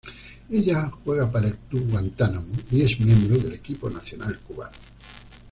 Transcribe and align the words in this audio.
Ella 0.49 0.89
juega 1.03 1.31
para 1.31 1.45
el 1.45 1.57
club 1.57 1.91
Guantánamo 1.91 2.55
y 2.71 2.81
es 2.81 2.99
miembro 2.99 3.37
del 3.37 3.53
equipo 3.53 3.87
nacional 3.87 4.39
cubano. 4.39 4.71